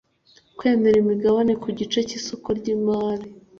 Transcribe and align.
kwemerera 0.57 0.99
imigabane 1.03 1.53
ku 1.61 1.67
gice 1.79 1.99
cy 2.07 2.13
isoko 2.19 2.47
ry 2.59 2.65
imari 2.75 3.27